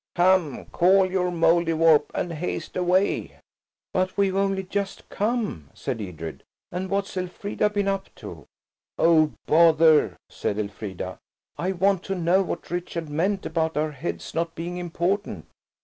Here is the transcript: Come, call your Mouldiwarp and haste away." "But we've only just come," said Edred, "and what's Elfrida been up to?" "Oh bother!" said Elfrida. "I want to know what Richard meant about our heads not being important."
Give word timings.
Come, 0.15 0.65
call 0.65 1.11
your 1.11 1.29
Mouldiwarp 1.29 2.09
and 2.15 2.33
haste 2.33 2.75
away." 2.75 3.37
"But 3.93 4.17
we've 4.17 4.35
only 4.35 4.63
just 4.63 5.07
come," 5.09 5.69
said 5.75 6.01
Edred, 6.01 6.41
"and 6.71 6.89
what's 6.89 7.15
Elfrida 7.15 7.69
been 7.69 7.87
up 7.87 8.09
to?" 8.15 8.47
"Oh 8.97 9.33
bother!" 9.45 10.17
said 10.27 10.57
Elfrida. 10.57 11.19
"I 11.55 11.73
want 11.73 12.01
to 12.05 12.15
know 12.15 12.41
what 12.41 12.71
Richard 12.71 13.09
meant 13.11 13.45
about 13.45 13.77
our 13.77 13.91
heads 13.91 14.33
not 14.33 14.55
being 14.55 14.77
important." 14.77 15.45